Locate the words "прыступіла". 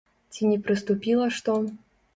0.69-1.31